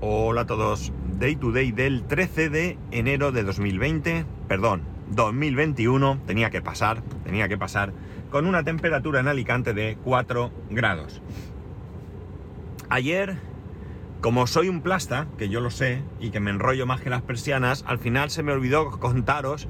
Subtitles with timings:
[0.00, 0.92] Hola a todos.
[1.18, 7.48] Day to day del 13 de enero de 2020, perdón, 2021, tenía que pasar, tenía
[7.48, 7.92] que pasar,
[8.30, 11.20] con una temperatura en Alicante de 4 grados.
[12.88, 13.38] Ayer,
[14.20, 17.22] como soy un plasta, que yo lo sé, y que me enrollo más que las
[17.22, 19.66] persianas, al final se me olvidó contaros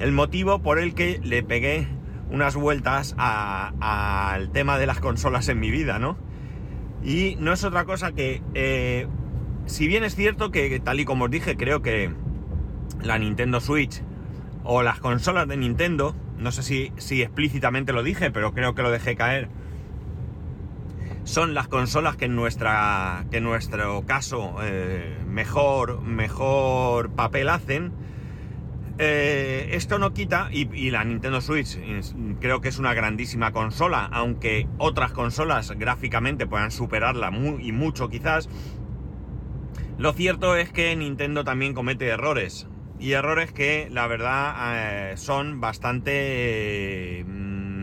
[0.00, 1.86] el motivo por el que le pegué
[2.32, 6.18] unas vueltas al tema de las consolas en mi vida, ¿no?
[7.04, 9.06] Y no es otra cosa que eh,
[9.68, 12.10] si bien es cierto que, tal y como os dije, creo que
[13.02, 14.02] la Nintendo Switch
[14.64, 18.90] o las consolas de Nintendo, no sé si, explícitamente lo dije, pero creo que lo
[18.90, 19.48] dejé caer,
[21.24, 22.36] son las consolas que en,
[23.30, 27.92] que en nuestro caso eh, mejor, mejor papel hacen.
[29.00, 31.78] Eh, esto no quita, y, la Nintendo Switch
[32.40, 38.48] creo que es una grandísima consola, aunque otras consolas gráficamente puedan superarla y mucho quizás,
[39.98, 42.68] lo cierto es que Nintendo también comete errores.
[43.00, 47.82] Y errores que la verdad eh, son bastante mm,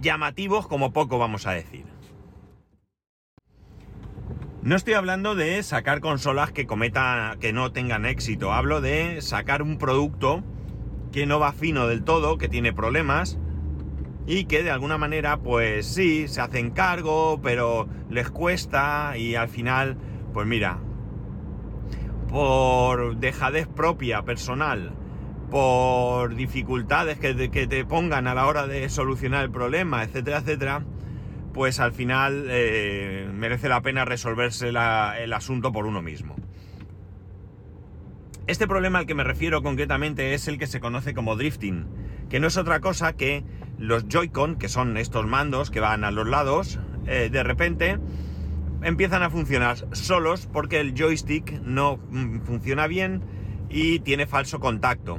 [0.00, 1.86] llamativos como poco vamos a decir.
[4.62, 8.52] No estoy hablando de sacar consolas que cometan, que no tengan éxito.
[8.52, 10.44] Hablo de sacar un producto
[11.12, 13.38] que no va fino del todo, que tiene problemas
[14.26, 19.48] y que de alguna manera, pues sí, se hacen cargo, pero les cuesta y al
[19.48, 19.96] final,
[20.32, 20.78] pues mira,
[22.28, 24.92] por dejadez propia, personal,
[25.50, 30.38] por dificultades que te, que te pongan a la hora de solucionar el problema, etcétera,
[30.38, 30.84] etcétera,
[31.52, 36.36] pues al final eh, merece la pena resolverse el asunto por uno mismo.
[38.46, 41.86] Este problema al que me refiero concretamente es el que se conoce como drifting,
[42.28, 43.44] que no es otra cosa que
[43.82, 47.98] los Joy-Con, que son estos mandos que van a los lados, eh, de repente
[48.84, 53.22] empiezan a funcionar solos porque el joystick no mm, funciona bien
[53.68, 55.18] y tiene falso contacto.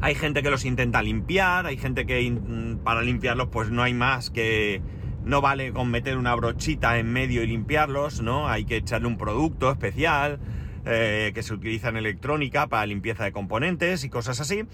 [0.00, 3.94] Hay gente que los intenta limpiar, hay gente que mm, para limpiarlos pues no hay
[3.94, 4.80] más que...
[5.22, 8.48] No vale con meter una brochita en medio y limpiarlos, ¿no?
[8.48, 10.40] Hay que echarle un producto especial
[10.84, 14.64] eh, que se utiliza en electrónica para limpieza de componentes y cosas así.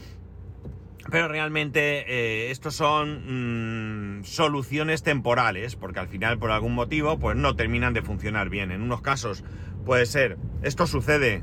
[1.10, 7.36] Pero realmente eh, estos son mm, soluciones temporales, porque al final por algún motivo pues
[7.36, 8.70] no terminan de funcionar bien.
[8.70, 9.42] En unos casos
[9.86, 11.42] puede ser, esto sucede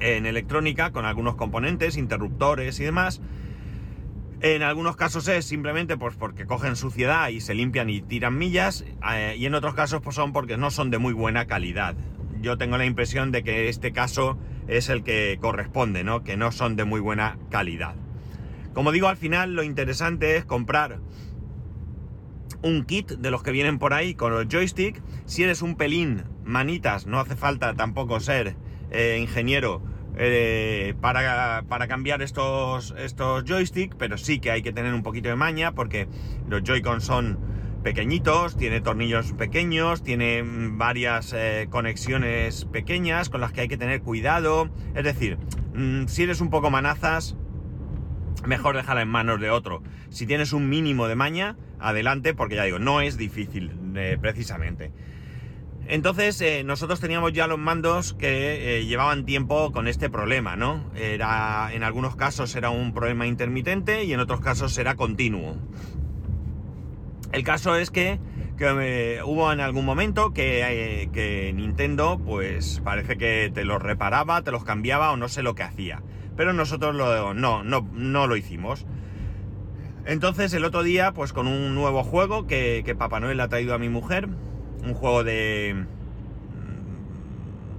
[0.00, 3.20] en electrónica con algunos componentes, interruptores y demás.
[4.40, 8.84] En algunos casos es simplemente pues porque cogen suciedad y se limpian y tiran millas,
[9.08, 11.94] eh, y en otros casos pues son porque no son de muy buena calidad.
[12.40, 14.36] Yo tengo la impresión de que este caso
[14.66, 16.24] es el que corresponde, ¿no?
[16.24, 17.94] Que no son de muy buena calidad.
[18.74, 21.00] Como digo, al final lo interesante es comprar
[22.62, 25.02] un kit de los que vienen por ahí con los joystick.
[25.26, 28.56] Si eres un pelín manitas, no hace falta tampoco ser
[28.90, 29.82] eh, ingeniero
[30.16, 35.36] eh, para, cambiar estos, estos joysticks, pero sí que hay que tener un poquito de
[35.36, 36.08] maña porque
[36.48, 37.38] los Joy-Con son
[37.82, 44.02] pequeñitos, tiene tornillos pequeños, tiene varias eh, conexiones pequeñas con las que hay que tener
[44.02, 44.70] cuidado.
[44.94, 45.38] Es decir,
[45.74, 47.36] mm, si eres un poco manazas,
[48.46, 49.82] mejor dejarla en manos de otro.
[50.10, 54.92] Si tienes un mínimo de maña, adelante, porque ya digo, no es difícil eh, precisamente.
[55.88, 60.90] Entonces, eh, nosotros teníamos ya los mandos que eh, llevaban tiempo con este problema, ¿no?
[60.94, 65.56] Era, en algunos casos era un problema intermitente y en otros casos era continuo.
[67.32, 68.20] El caso es que,
[69.24, 74.62] hubo en algún momento que, que Nintendo, pues parece que te los reparaba, te los
[74.62, 76.00] cambiaba o no sé lo que hacía
[76.36, 78.86] pero nosotros lo, no, no, no lo hicimos.
[80.04, 83.74] Entonces el otro día, pues con un nuevo juego que, que Papá Noel ha traído
[83.74, 84.28] a mi mujer,
[84.84, 85.84] un juego de...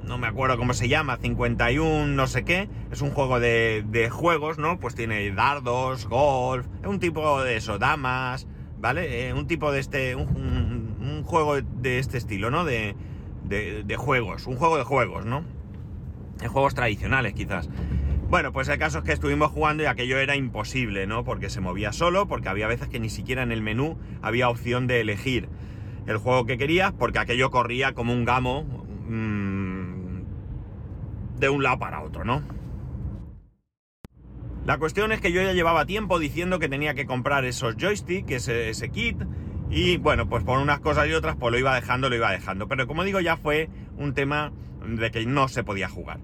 [0.05, 3.83] Mm, no me acuerdo cómo se llama, 51 no sé qué, es un juego de,
[3.87, 4.79] de juegos, ¿no?
[4.79, 8.47] Pues tiene dardos, golf, un tipo de eso, damas,
[8.79, 9.27] ¿vale?
[9.27, 12.63] Eh, un tipo de este, un, un, juego de este estilo, ¿no?
[12.63, 12.95] De,
[13.43, 15.43] de, de juegos, un juego de juegos, ¿no?
[16.39, 17.69] De juegos tradicionales quizás.
[18.33, 21.23] Bueno, pues el caso es que estuvimos jugando y aquello era imposible, ¿no?
[21.23, 24.87] Porque se movía solo, porque había veces que ni siquiera en el menú había opción
[24.87, 25.49] de elegir
[26.07, 28.63] el juego que querías, porque aquello corría como un gamo
[29.07, 30.23] mmm,
[31.37, 32.41] de un lado para otro, ¿no?
[34.65, 38.31] La cuestión es que yo ya llevaba tiempo diciendo que tenía que comprar esos joysticks,
[38.31, 39.21] ese, ese kit,
[39.69, 42.67] y bueno, pues por unas cosas y otras, pues lo iba dejando, lo iba dejando.
[42.67, 44.51] Pero como digo, ya fue un tema
[44.87, 46.19] de que no se podía jugar.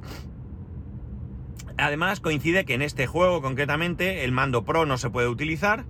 [1.79, 5.85] Además coincide que en este juego concretamente el mando Pro no se puede utilizar,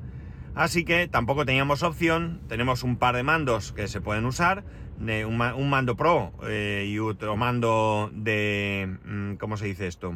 [0.56, 4.64] así que tampoco teníamos opción, tenemos un par de mandos que se pueden usar,
[5.00, 8.98] un mando pro eh, y otro mando de...
[9.06, 10.14] mm, ¿Cómo se dice esto?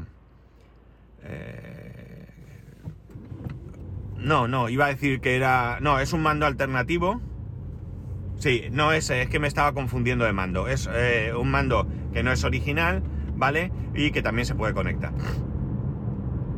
[1.24, 2.28] Eh,
[4.18, 5.80] no, no, iba a decir que era...
[5.82, 7.22] No, es un mando alternativo.
[8.38, 10.68] Sí, no es, es que me estaba confundiendo de mando.
[10.68, 13.04] Es eh, un mando que no es original,
[13.36, 13.72] ¿vale?
[13.94, 15.14] Y que también se puede conectar.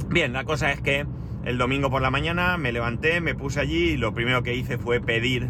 [0.10, 1.06] Bien, la cosa es que
[1.46, 4.78] el domingo por la mañana me levanté, me puse allí y lo primero que hice
[4.78, 5.50] fue pedir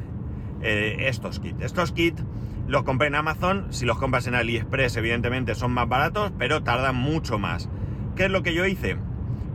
[0.61, 1.61] eh, estos kits.
[1.61, 2.23] Estos kits
[2.67, 6.95] los compré en Amazon, si los compras en AliExpress evidentemente son más baratos, pero tardan
[6.95, 7.69] mucho más.
[8.15, 8.97] ¿Qué es lo que yo hice?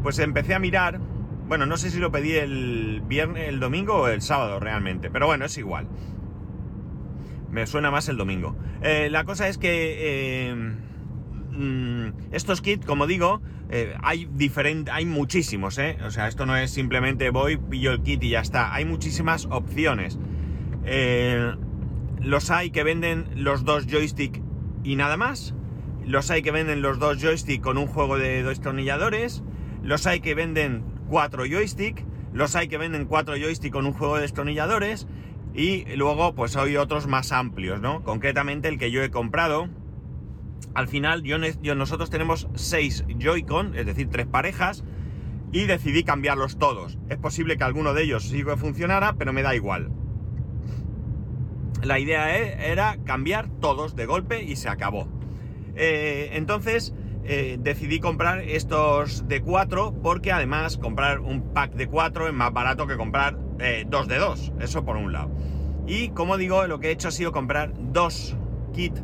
[0.02, 1.00] Pues empecé a mirar,
[1.48, 5.26] bueno, no sé si lo pedí el viernes, el domingo o el sábado realmente, pero
[5.26, 5.88] bueno, es igual.
[7.50, 8.54] Me suena más el domingo.
[8.82, 10.74] Eh, la cosa es que eh,
[12.32, 13.40] estos kits, como digo,
[13.70, 15.96] eh, hay diferente, hay muchísimos, ¿eh?
[16.04, 18.74] O sea, esto no es simplemente voy, pillo el kit y ya está.
[18.74, 20.18] Hay muchísimas opciones.
[20.84, 21.54] Eh,
[22.20, 24.42] los hay que venden los dos joystick
[24.82, 25.54] y nada más.
[26.04, 29.42] Los hay que venden los dos joystick con un juego de destornilladores.
[29.82, 32.04] Los hay que venden cuatro joystick.
[32.32, 35.06] Los hay que venden cuatro joystick con un juego de destornilladores.
[35.54, 38.02] Y luego, pues hay otros más amplios, ¿no?
[38.02, 39.68] Concretamente el que yo he comprado.
[40.74, 41.38] Al final, yo,
[41.74, 44.84] nosotros tenemos seis Joy-Con, es decir, tres parejas.
[45.52, 46.96] Y decidí cambiarlos todos.
[47.08, 49.90] Es posible que alguno de ellos sí funcionara, pero me da igual.
[51.82, 55.08] La idea e- era cambiar todos de golpe y se acabó.
[55.74, 56.94] Eh, entonces
[57.24, 62.52] eh, decidí comprar estos de 4 porque además comprar un pack de 4 es más
[62.52, 64.52] barato que comprar eh, dos de 2.
[64.60, 65.30] Eso por un lado.
[65.86, 68.36] Y como digo, lo que he hecho ha sido comprar dos
[68.72, 69.02] kits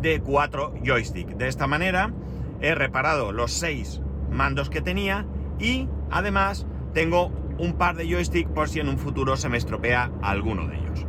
[0.00, 1.28] de 4 joystick.
[1.36, 2.12] De esta manera
[2.60, 4.00] he reparado los 6
[4.30, 5.26] mandos que tenía
[5.58, 10.10] y además tengo un par de joystick por si en un futuro se me estropea
[10.22, 11.06] alguno de ellos.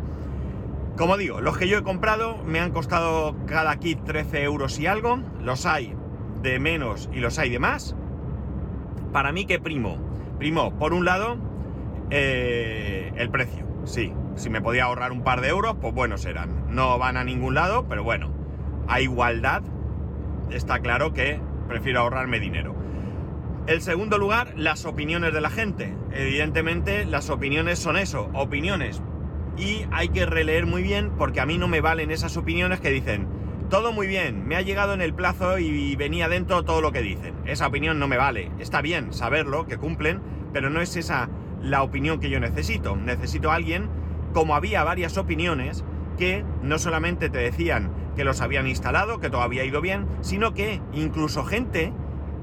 [0.98, 4.88] Como digo, los que yo he comprado me han costado cada kit 13 euros y
[4.88, 5.20] algo.
[5.42, 5.94] Los hay
[6.42, 7.96] de menos y los hay de más.
[9.12, 9.98] Para mí, ¿qué primo?
[10.40, 11.38] Primo, por un lado,
[12.10, 13.68] eh, el precio.
[13.86, 16.66] Sí, si me podía ahorrar un par de euros, pues buenos serán.
[16.70, 18.32] No van a ningún lado, pero bueno,
[18.88, 19.64] a igualdad
[20.52, 22.76] está claro que prefiero ahorrarme dinero.
[23.68, 25.94] El segundo lugar, las opiniones de la gente.
[26.14, 29.02] Evidentemente, las opiniones son eso, opiniones
[29.58, 32.92] y hay que releer muy bien porque a mí no me valen esas opiniones que
[32.92, 33.28] dicen
[33.70, 37.02] todo muy bien, me ha llegado en el plazo y venía dentro todo lo que
[37.02, 37.36] dicen.
[37.46, 38.50] Esa opinión no me vale.
[38.60, 40.22] Está bien saberlo, que cumplen,
[40.54, 41.30] pero no es esa
[41.62, 42.96] la opinión que yo necesito.
[42.96, 43.90] Necesito a alguien,
[44.34, 45.84] como había varias opiniones,
[46.18, 50.54] que no solamente te decían que los habían instalado, que todo había ido bien, sino
[50.54, 51.94] que incluso gente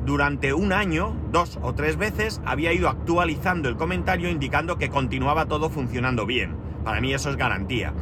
[0.06, 5.46] durante un año, dos o tres veces, había ido actualizando el comentario indicando que continuaba
[5.46, 6.54] todo funcionando bien.
[6.84, 7.92] Para mí eso es garantía.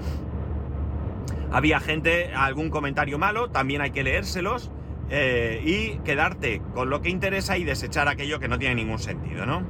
[1.50, 4.70] Había gente, algún comentario malo, también hay que leérselos
[5.10, 9.46] eh, y quedarte con lo que interesa y desechar aquello que no tiene ningún sentido,
[9.46, 9.62] ¿no?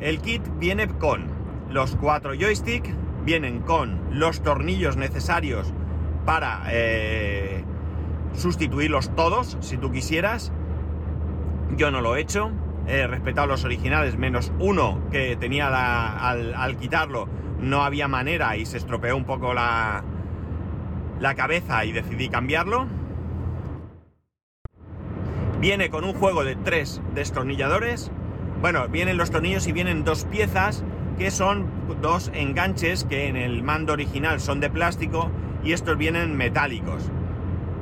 [0.00, 1.26] El kit viene con
[1.70, 2.84] los cuatro joystick,
[3.24, 5.72] vienen con los tornillos necesarios
[6.24, 7.64] para eh,
[8.34, 10.52] sustituirlos todos, si tú quisieras.
[11.76, 12.50] Yo no lo he hecho,
[12.86, 17.28] he respetado los originales, menos uno que tenía la, al, al quitarlo
[17.64, 20.04] no había manera y se estropeó un poco la,
[21.20, 22.86] la cabeza y decidí cambiarlo.
[25.60, 28.10] Viene con un juego de tres destornilladores.
[28.60, 30.84] Bueno, vienen los tornillos y vienen dos piezas
[31.18, 31.66] que son
[32.02, 35.30] dos enganches que en el mando original son de plástico
[35.64, 37.10] y estos vienen metálicos.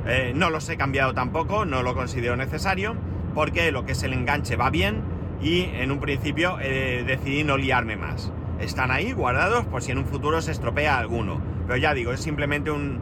[0.05, 2.95] Eh, no los he cambiado tampoco, no lo considero necesario
[3.33, 5.01] porque lo que es el enganche va bien
[5.41, 8.31] y en un principio eh, decidí no liarme más.
[8.59, 11.41] Están ahí guardados por si en un futuro se estropea alguno.
[11.67, 13.01] Pero ya digo, es simplemente un,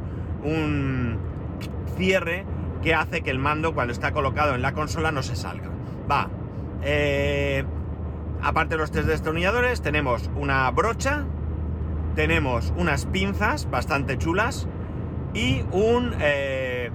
[1.98, 2.46] cierre
[2.82, 5.70] que hace que el mando cuando está colocado en la consola no se salga.
[6.10, 6.30] Va.
[6.82, 7.64] Eh,
[8.42, 11.26] aparte de los tres destornilladores, tenemos una brocha,
[12.16, 14.68] tenemos unas pinzas bastante chulas
[15.34, 16.92] y un, eh,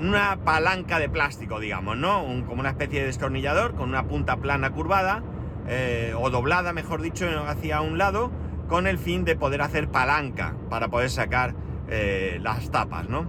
[0.00, 2.22] una palanca de plástico, digamos, ¿no?
[2.24, 5.22] Un- como una especie de destornillador con una punta plana curvada
[5.68, 8.30] eh, o doblada, mejor dicho, hacia un lado,
[8.68, 11.54] con el fin de poder hacer palanca para poder sacar
[11.88, 13.26] eh, las tapas, ¿no?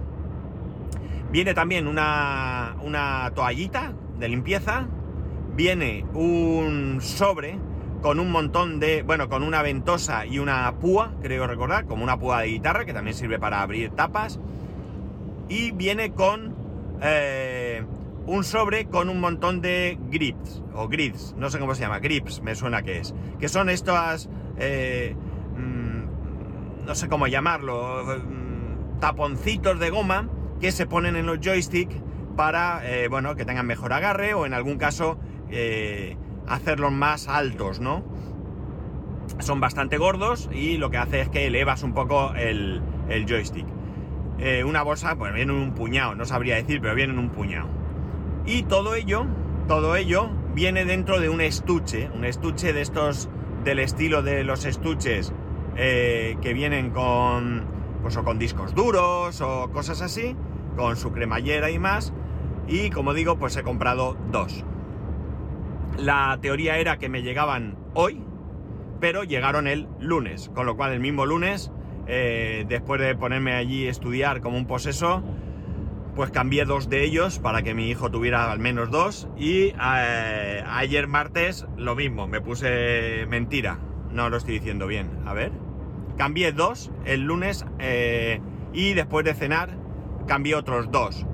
[1.30, 4.86] Viene también una, una toallita de limpieza,
[5.54, 7.58] viene un sobre
[8.06, 12.16] con un montón de, bueno, con una ventosa y una púa, creo recordar, como una
[12.16, 14.38] púa de guitarra, que también sirve para abrir tapas,
[15.48, 16.54] y viene con
[17.02, 17.84] eh,
[18.26, 22.42] un sobre con un montón de grips, o grids, no sé cómo se llama, grips
[22.42, 25.16] me suena que es, que son estas, eh,
[25.56, 30.28] mm, no sé cómo llamarlo, mm, taponcitos de goma
[30.60, 31.96] que se ponen en los joysticks
[32.36, 35.18] para, eh, bueno, que tengan mejor agarre o en algún caso
[36.48, 38.04] hacerlos más altos, ¿no?
[39.38, 42.82] Son bastante gordos y lo que hace es que elevas un poco el,
[43.28, 43.66] joystick.
[44.38, 47.30] Eh, una bolsa, bueno, viene en un puñado, no sabría decir, pero viene en un
[47.30, 47.68] puñado.
[48.44, 49.26] Y todo ello,
[49.66, 53.28] todo ello viene dentro de un estuche, un estuche de estos
[53.64, 55.32] del estilo de los estuches
[55.76, 57.66] que vienen con,
[58.02, 60.36] pues, o con discos duros o cosas así,
[60.76, 62.12] con su cremallera y más,
[62.68, 64.64] y como digo, pues he comprado dos.
[65.98, 68.22] La teoría era que me llegaban hoy,
[69.00, 71.72] pero llegaron el lunes, con lo cual el mismo lunes,
[72.06, 75.22] eh, después de ponerme allí a estudiar como un poseso,
[76.14, 80.64] pues cambié dos de ellos para que mi hijo tuviera al menos dos y eh,
[80.66, 83.78] ayer martes lo mismo, me puse mentira,
[84.10, 85.52] no lo estoy diciendo bien, a ver,
[86.16, 88.40] cambié dos el lunes eh,
[88.72, 89.76] y después de cenar
[90.26, 91.26] cambié otros dos.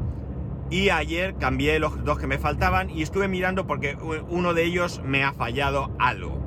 [0.73, 3.95] Y ayer cambié los dos que me faltaban y estuve mirando porque
[4.31, 6.39] uno de ellos me ha fallado algo.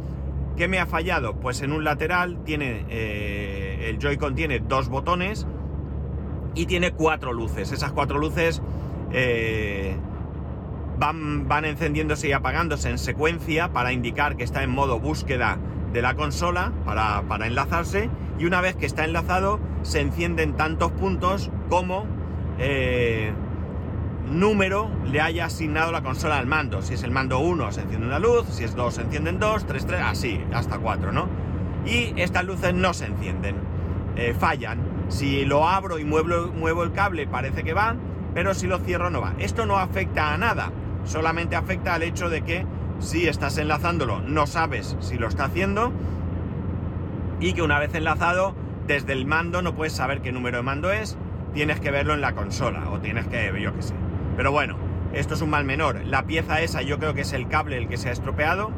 [0.57, 1.35] ¿Qué me ha fallado?
[1.35, 5.45] Pues en un lateral tiene eh, el Joy-Con tiene dos botones
[6.55, 7.71] y tiene cuatro luces.
[7.71, 8.63] Esas cuatro luces
[9.11, 9.95] eh,
[10.97, 15.59] van, van encendiéndose y apagándose en secuencia para indicar que está en modo búsqueda
[15.93, 20.91] de la consola para, para enlazarse y una vez que está enlazado se encienden tantos
[20.93, 22.07] puntos como
[22.57, 23.31] eh,
[24.29, 26.81] número le haya asignado la consola al mando.
[26.81, 29.65] Si es el mando 1 se enciende una luz, si es 2 se encienden 2,
[29.65, 31.27] 3, 3, así, hasta 4, ¿no?
[31.85, 33.55] Y estas luces no se encienden,
[34.15, 34.79] eh, fallan.
[35.09, 37.95] Si lo abro y muevo, muevo el cable parece que va,
[38.33, 39.33] pero si lo cierro no va.
[39.37, 40.71] Esto no afecta a nada,
[41.05, 42.65] solamente afecta al hecho de que
[42.99, 45.91] si estás enlazándolo no sabes si lo está haciendo
[47.39, 48.55] y que una vez enlazado
[48.87, 51.17] desde el mando no puedes saber qué número de mando es,
[51.53, 53.93] tienes que verlo en la consola o tienes que, yo qué sé.
[54.35, 54.77] Pero bueno,
[55.13, 56.03] esto es un mal menor.
[56.05, 58.71] La pieza esa yo creo que es el cable el que se ha estropeado.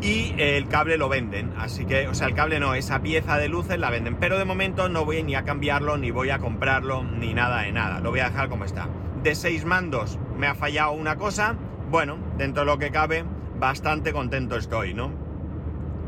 [0.00, 3.48] Y el cable lo venden, así que, o sea, el cable no, esa pieza de
[3.48, 4.14] luces la venden.
[4.16, 7.72] Pero de momento no voy ni a cambiarlo, ni voy a comprarlo, ni nada de
[7.72, 7.98] nada.
[8.00, 8.86] Lo voy a dejar como está.
[9.22, 11.56] De seis mandos me ha fallado una cosa.
[11.90, 13.24] Bueno, dentro de lo que cabe,
[13.58, 15.10] bastante contento estoy, ¿no?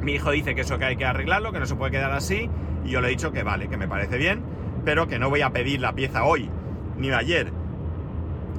[0.02, 2.48] Mi hijo dice que eso que hay que arreglarlo, que no se puede quedar así.
[2.84, 4.44] Y yo le he dicho que vale, que me parece bien,
[4.84, 6.48] pero que no voy a pedir la pieza hoy
[7.00, 7.52] ni ayer.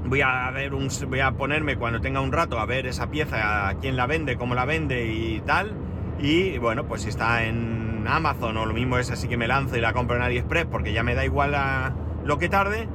[0.06, 3.70] Voy a ver un, voy a ponerme cuando tenga un rato a ver esa pieza,
[3.70, 5.74] a quién la vende, cómo la vende y tal.
[6.20, 9.78] Y bueno, pues si está en Amazon o lo mismo es así que me lanzo
[9.78, 11.56] y la compro en AliExpress porque ya me da igual
[12.26, 12.88] lo que tarde,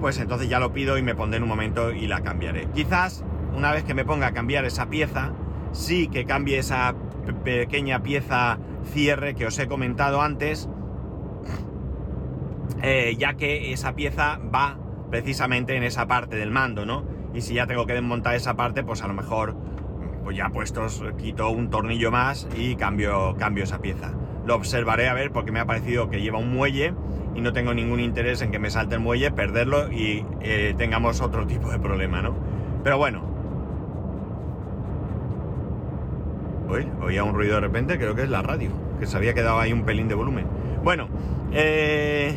[0.00, 2.68] pues entonces ya lo pido y me pondré en un momento y la cambiaré.
[2.74, 5.32] Quizás una vez que me ponga a cambiar esa pieza,
[5.72, 6.94] sí que cambie esa
[7.44, 8.58] pequeña pieza
[8.92, 10.68] cierre que os he comentado antes,
[12.82, 14.78] eh, ya que esa pieza va
[15.14, 17.04] precisamente en esa parte del mando, ¿no?
[17.34, 19.54] Y si ya tengo que desmontar esa parte, pues a lo mejor,
[20.24, 24.10] pues ya puestos, quito un tornillo más y cambio, cambio esa pieza.
[24.44, 26.94] Lo observaré a ver porque me ha parecido que lleva un muelle
[27.36, 31.20] y no tengo ningún interés en que me salte el muelle, perderlo y eh, tengamos
[31.20, 32.34] otro tipo de problema, ¿no?
[32.82, 33.22] Pero bueno.
[36.68, 39.60] Uy, oía un ruido de repente, creo que es la radio, que se había quedado
[39.60, 40.48] ahí un pelín de volumen.
[40.82, 41.06] Bueno,
[41.52, 42.36] eh,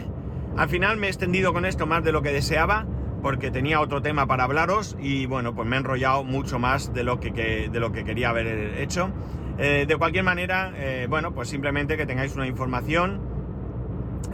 [0.57, 2.87] al final me he extendido con esto más de lo que deseaba,
[3.21, 7.03] porque tenía otro tema para hablaros y bueno, pues me he enrollado mucho más de
[7.03, 9.11] lo que, de lo que quería haber hecho.
[9.59, 13.21] Eh, de cualquier manera, eh, bueno, pues simplemente que tengáis una información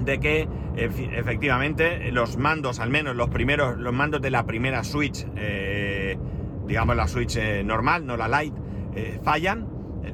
[0.02, 5.26] de que efectivamente los mandos, al menos los primeros, los mandos de la primera Switch,
[5.36, 6.18] eh,
[6.68, 9.68] digamos la Switch normal, no la Lite, fallan,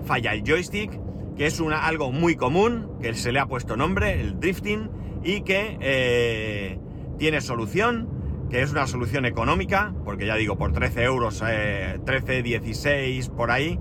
[0.05, 0.91] falla el joystick,
[1.35, 4.89] que es una, algo muy común, que se le ha puesto nombre, el drifting,
[5.23, 6.79] y que eh,
[7.17, 12.43] tiene solución, que es una solución económica, porque ya digo, por 13 euros, 13, eh,
[12.43, 13.79] 16, por ahí,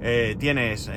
[0.00, 0.90] eh, tienes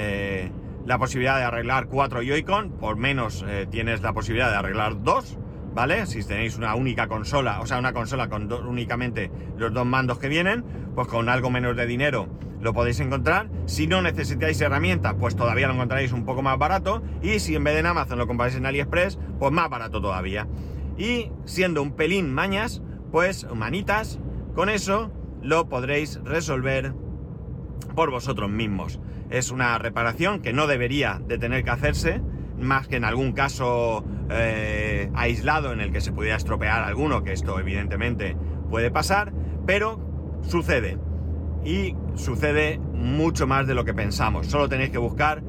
[0.85, 5.37] la posibilidad de arreglar 4 Joy-Con, por menos tienes la posibilidad de arreglar 2,
[5.73, 6.05] ¿vale?
[6.05, 10.29] Si tenéis una única consola, o sea, una consola con únicamente los dos mandos que
[10.29, 10.63] vienen,
[10.95, 12.27] pues con algo menos de dinero
[12.63, 13.49] lo podéis encontrar.
[13.65, 17.03] Si no necesitáis herramientas, pues todavía lo encontraréis un poco más barato.
[17.21, 20.47] Y si en vez de en Amazon lo compráis en AliExpress, pues más barato todavía.
[20.97, 24.19] Y siendo un pelín mañas, pues manitas,
[24.55, 25.11] con eso
[25.41, 26.93] lo podréis resolver
[27.95, 28.99] por vosotros mismos.
[29.29, 32.21] Es una reparación que no debería de tener que hacerse,
[32.59, 37.33] más que en algún caso eh, aislado en el que se pudiera estropear alguno, que
[37.33, 38.37] esto evidentemente
[38.69, 39.33] puede pasar,
[39.65, 39.99] pero
[40.43, 40.97] sucede
[41.63, 44.47] y sucede mucho más de lo que pensamos.
[44.47, 45.43] Solo tenéis que buscar...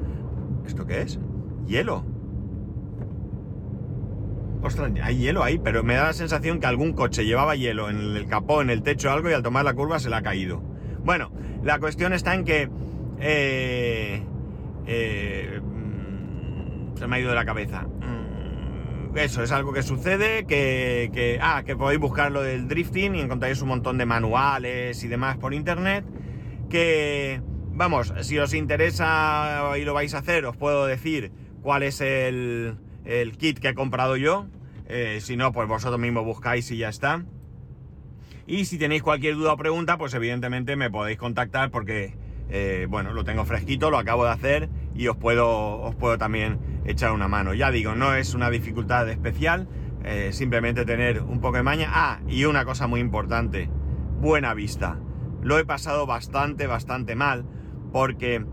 [0.65, 1.19] ¿Esto qué es?
[1.67, 2.05] Hielo.
[4.63, 7.97] ostras, hay hielo ahí, pero me da la sensación que algún coche llevaba hielo en
[7.97, 10.63] el capó, en el techo algo y al tomar la curva se le ha caído.
[11.03, 11.31] Bueno,
[11.63, 12.69] la cuestión está en que...
[13.19, 14.23] Eh,
[14.87, 15.61] eh,
[16.95, 17.83] se me ha ido de la cabeza.
[17.83, 23.21] Mm, eso es algo que sucede, que, ah, que podéis buscar lo del drifting y
[23.21, 26.05] encontráis un montón de manuales y demás por internet.
[26.69, 32.01] Que, vamos, si os interesa y lo vais a hacer, os puedo decir cuál es
[32.01, 34.47] el, el kit que he comprado yo.
[34.87, 37.23] Eh, si no, pues vosotros mismos buscáis y ya está.
[38.47, 42.15] Y si tenéis cualquier duda o pregunta, pues evidentemente me podéis contactar porque,
[42.49, 46.59] eh, bueno, lo tengo fresquito, lo acabo de hacer y os puedo, os puedo también
[46.85, 47.53] echar una mano.
[47.53, 49.67] Ya digo, no es una dificultad especial,
[50.03, 51.89] eh, simplemente tener un poco de maña.
[51.91, 53.69] Ah, y una cosa muy importante,
[54.19, 54.99] buena vista.
[55.41, 57.45] Lo he pasado bastante, bastante mal
[57.91, 58.45] porque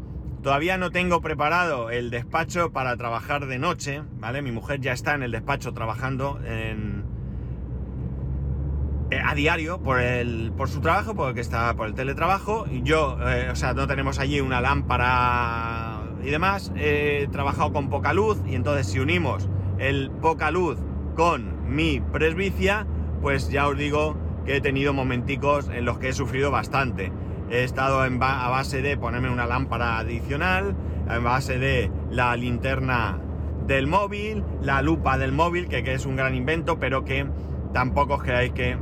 [0.43, 4.43] Todavía no tengo preparado el despacho para trabajar de noche, ¿vale?
[4.43, 7.05] Mi mujer ya está en el despacho trabajando en,
[9.13, 12.67] eh, a diario por, el, por su trabajo, porque está por el teletrabajo.
[12.69, 15.92] Y yo, eh, o sea, no tenemos allí una lámpara
[16.23, 16.73] y demás.
[16.76, 19.49] He trabajado con poca luz y entonces si unimos
[19.79, 20.79] el poca luz
[21.14, 22.87] con mi presbicia,
[23.21, 27.12] pues ya os digo que he tenido momenticos en los que he sufrido bastante.
[27.50, 30.75] He estado en a base de ponerme una lámpara adicional,
[31.09, 33.19] en base de la linterna
[33.67, 37.26] del móvil, la lupa del móvil, que, es un gran invento, pero que
[37.73, 38.76] tampoco os creáis que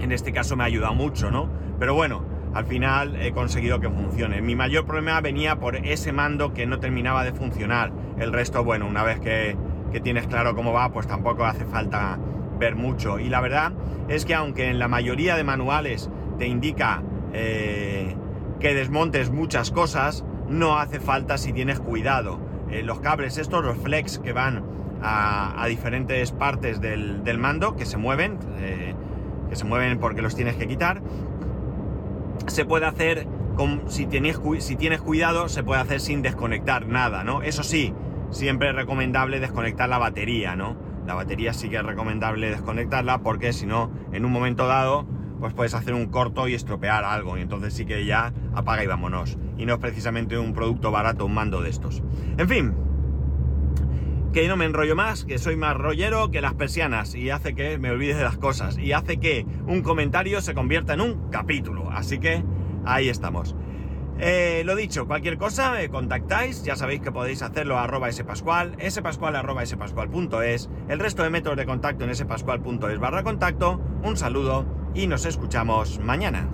[0.00, 1.48] en este caso me ha ayudado mucho, ¿no?
[1.78, 2.22] Pero bueno,
[2.54, 4.40] al final he conseguido que funcione.
[4.40, 7.92] Mi mayor problema venía por ese mando que no terminaba de funcionar.
[8.18, 9.56] El resto, bueno, una vez que,
[9.92, 12.18] que tienes claro cómo va, pues tampoco hace falta
[12.58, 13.18] ver mucho.
[13.18, 13.72] Y la verdad
[14.08, 18.16] es que aunque en la mayoría de manuales te indica eh,
[18.60, 22.40] que desmontes muchas cosas, no hace falta si tienes cuidado.
[22.70, 24.64] Eh, los cables estos, los flex que van
[25.02, 28.94] a, diferentes partes del, mando, que se mueven, eh,
[29.50, 31.02] que se mueven porque los tienes que quitar,
[32.46, 37.24] se puede hacer, con, si, tienes, si tienes cuidado, se puede hacer sin desconectar nada,
[37.24, 37.42] ¿no?
[37.42, 37.92] Eso sí,
[38.30, 40.76] siempre es recomendable desconectar la batería, ¿no?
[41.06, 45.06] La batería sí que es recomendable desconectarla porque si no, en un momento dado,
[45.38, 47.36] pues puedes hacer un corto y estropear algo.
[47.36, 49.36] Y entonces sí que ya apaga y vámonos.
[49.58, 52.02] Y no es precisamente un producto barato, un mando de estos.
[52.38, 52.74] En fin,
[54.34, 57.78] que no me enrollo más, que soy más rollero que las persianas y hace que
[57.78, 61.88] me olvide de las cosas y hace que un comentario se convierta en un capítulo.
[61.92, 62.42] Así que
[62.84, 63.54] ahí estamos.
[64.18, 68.76] Eh, lo dicho, cualquier cosa me contactáis, ya sabéis que podéis hacerlo a arroba spascual,
[68.90, 74.66] spascual arroba spascual.es, el resto de métodos de contacto en spascual.es barra contacto, un saludo
[74.94, 76.48] y nos escuchamos mañana.